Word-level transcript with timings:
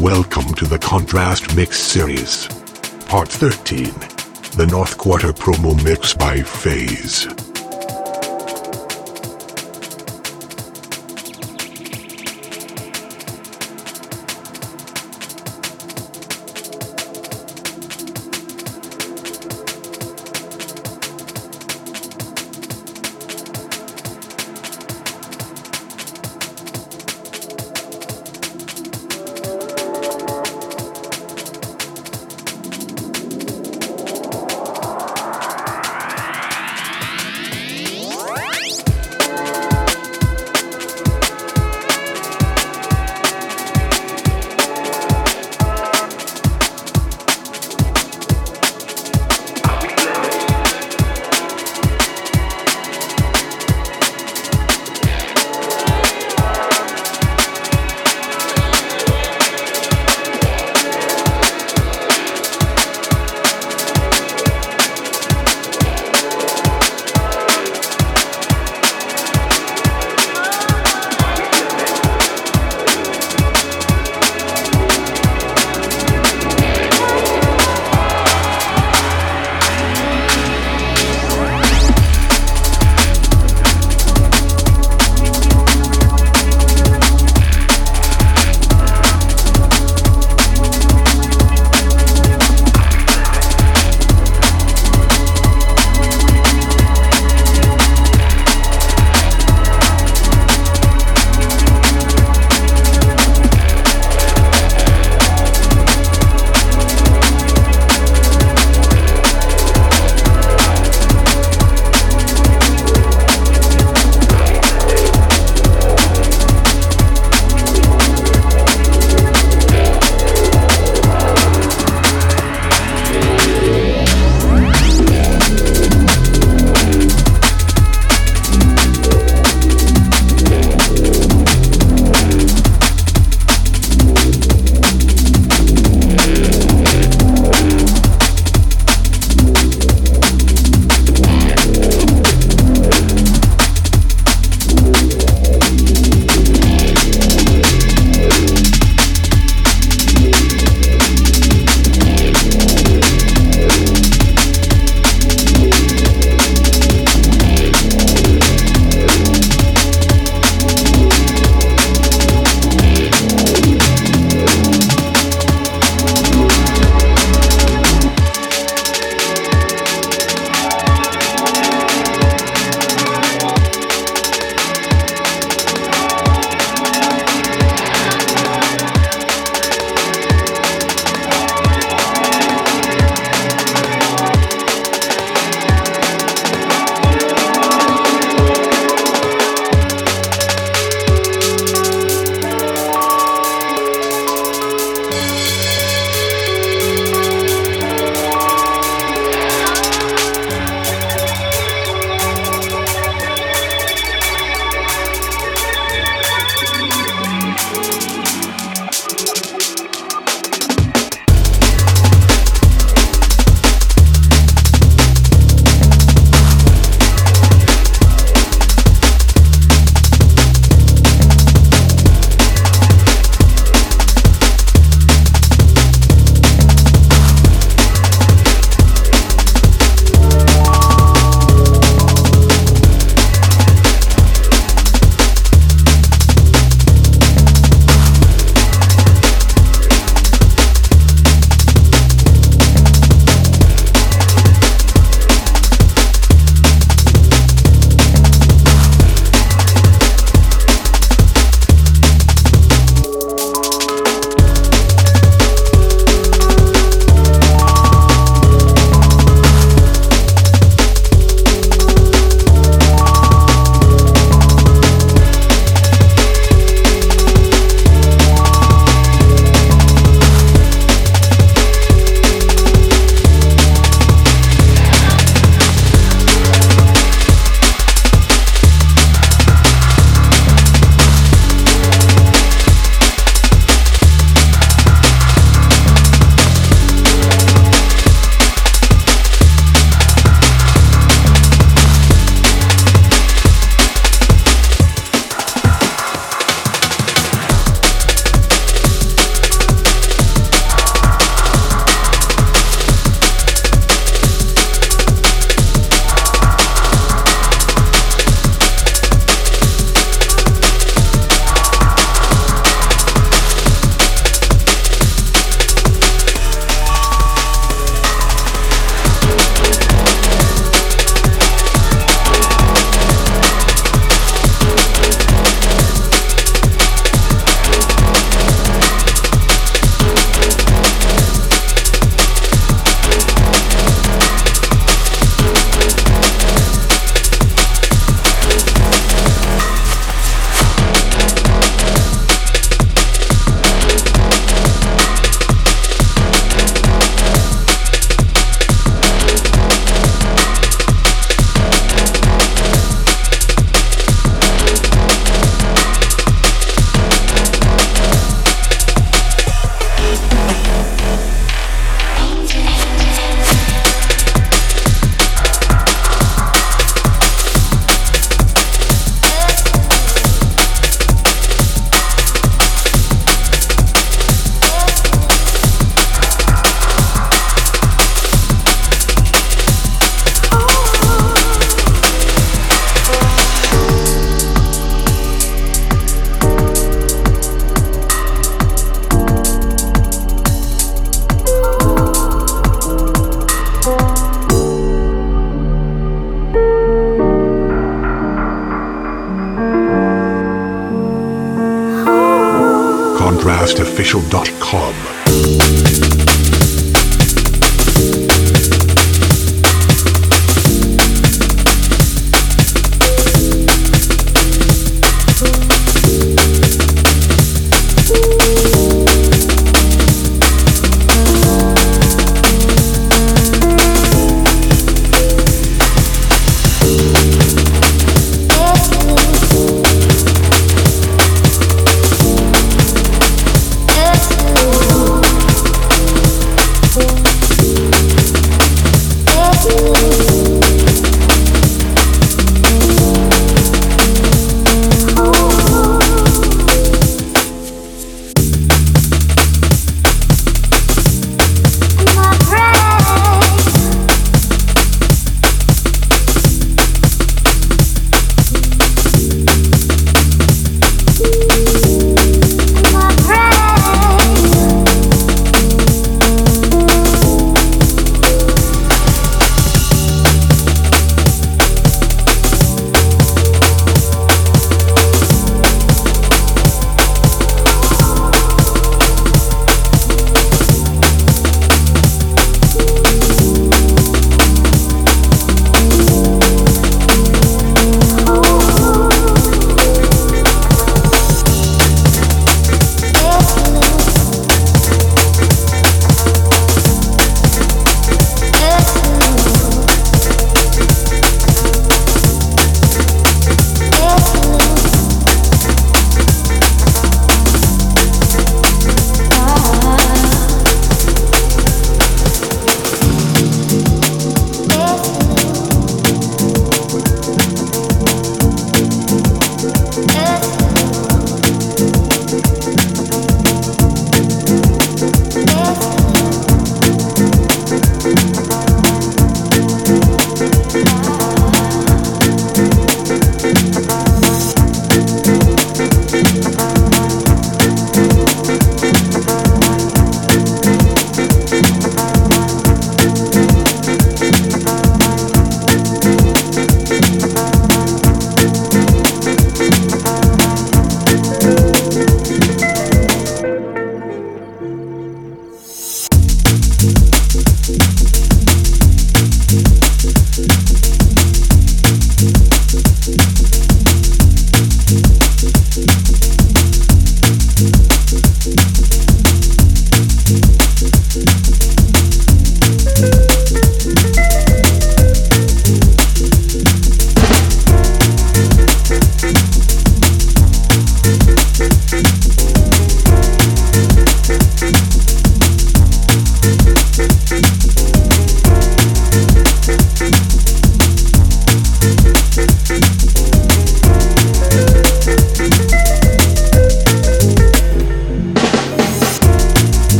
Welcome 0.00 0.54
to 0.54 0.64
the 0.64 0.78
Contrast 0.78 1.56
Mix 1.56 1.80
Series, 1.80 2.46
Part 3.08 3.28
13, 3.28 3.86
the 4.54 4.68
North 4.70 4.96
Quarter 4.96 5.32
promo 5.32 5.74
mix 5.82 6.14
by 6.14 6.40
FaZe. 6.40 7.47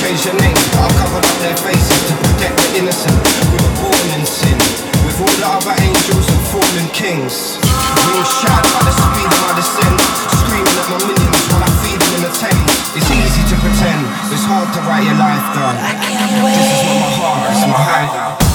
change 0.00 0.24
the 0.24 0.32
name. 0.40 0.56
I've 0.80 0.96
covered 0.96 1.24
up 1.28 1.38
their 1.44 1.56
faces 1.60 2.00
to 2.08 2.14
protect 2.16 2.56
the 2.56 2.80
innocent. 2.80 3.20
We 3.52 3.58
were 3.60 3.76
born 3.84 4.08
in 4.16 4.24
sin, 4.24 4.56
with 5.04 5.20
all 5.20 5.28
the 5.28 5.44
other 5.44 5.76
angels 5.76 6.24
and 6.24 6.40
fallen 6.48 6.88
kings. 6.96 7.60
We 7.60 8.12
were 8.16 8.30
shot 8.40 8.64
by 8.72 8.80
the 8.88 8.94
speed 8.96 9.28
of 9.28 9.40
my 9.44 9.52
descent, 9.60 9.98
screaming 10.40 10.76
at 10.80 10.88
my 10.88 11.00
minions 11.04 11.44
while 11.52 11.64
I 11.68 11.70
feed 11.84 12.00
them 12.00 12.12
in 12.16 12.22
the 12.24 12.32
tent. 12.32 12.64
It's 12.96 13.10
easy 13.12 13.44
to 13.52 13.56
pretend, 13.60 14.00
it's 14.32 14.46
hard 14.48 14.72
to 14.72 14.80
write 14.88 15.04
your 15.04 15.20
life 15.20 15.46
down. 15.52 15.76
This 15.76 16.64
is 16.64 16.80
where 16.88 17.00
my 17.04 17.12
heart 17.20 17.52
is, 17.52 17.60
my 17.68 17.76
hideout. 17.76 18.49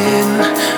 in. 0.00 0.69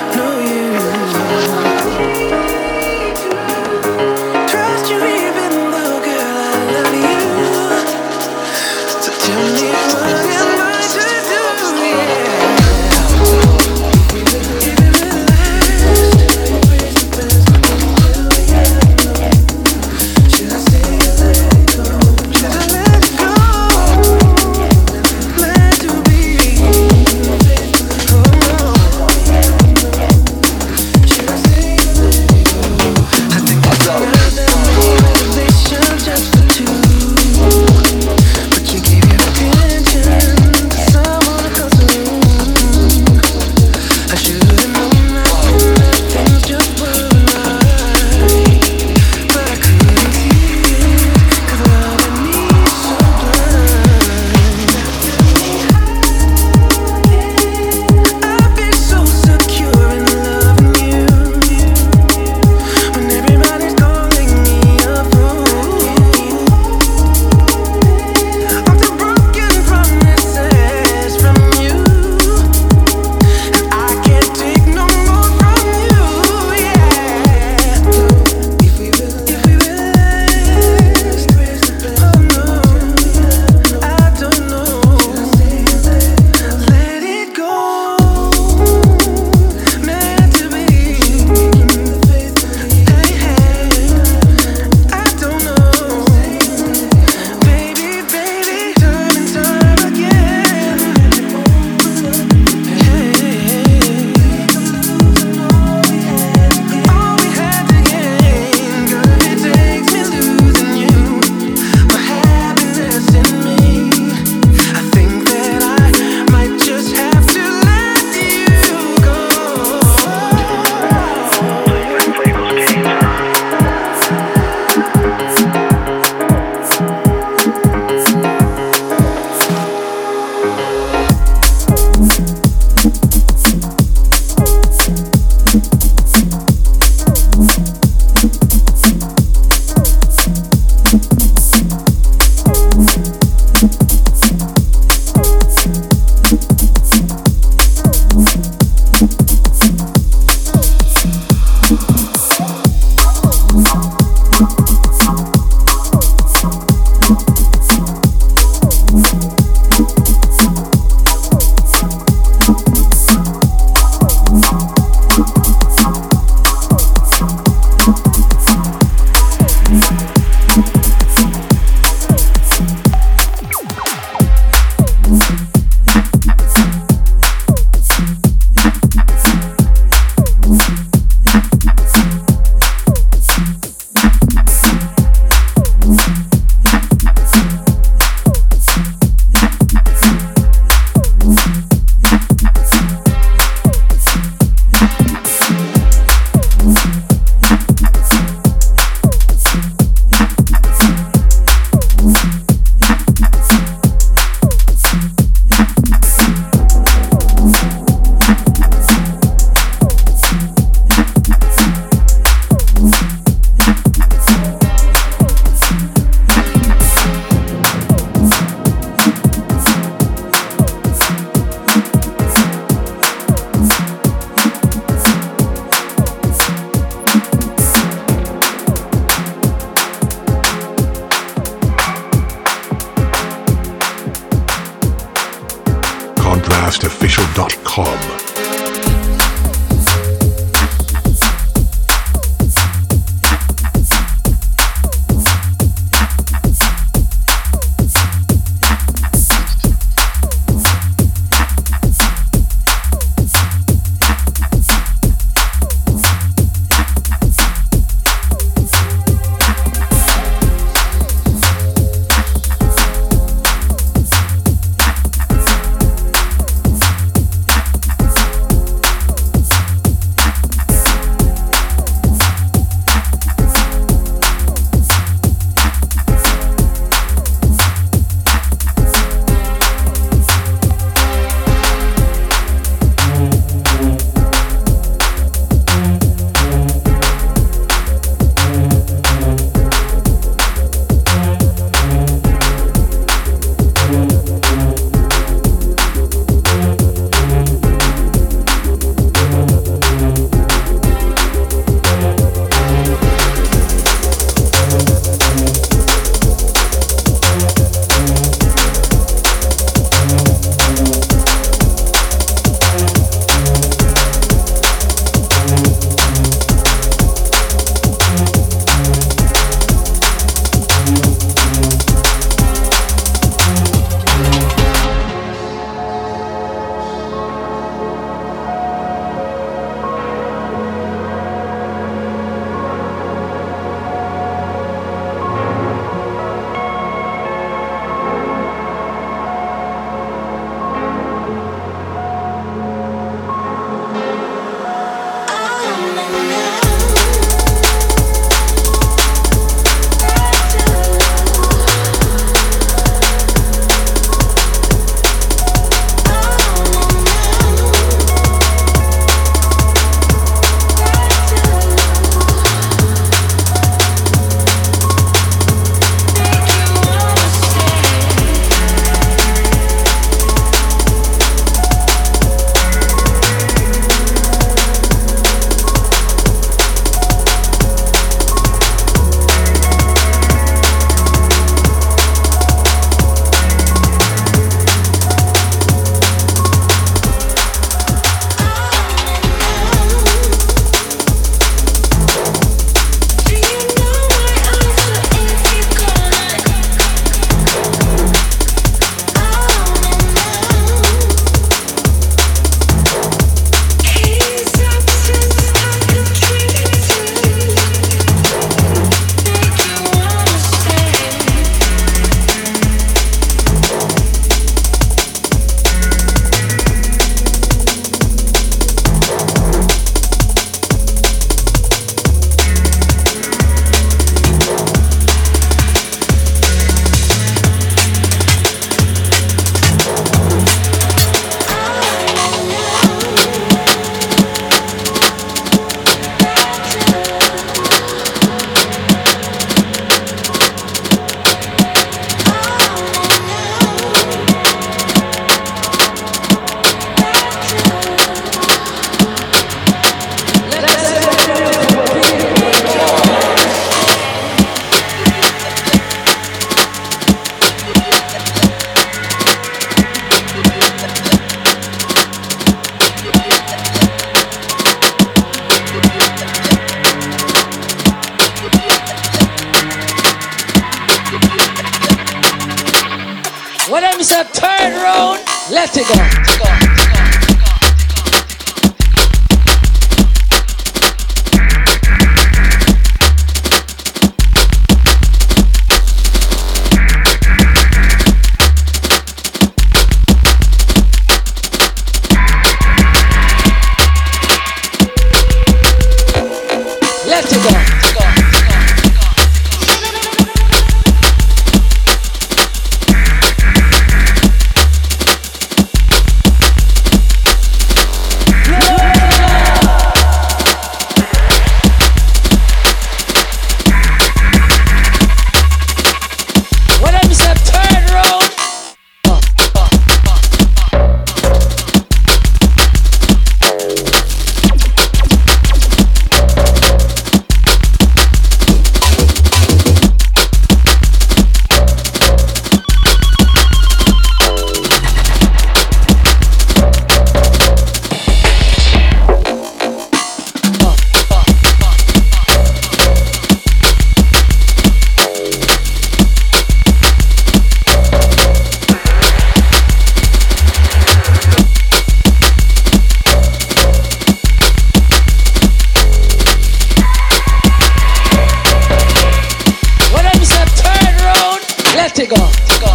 Tigger. 562.03 562.21
off. 562.21 562.72